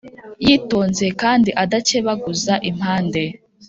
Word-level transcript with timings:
yitonze 0.45 1.05
kandi 1.21 1.49
adakebaguza 1.63 2.53
impande 2.69 3.23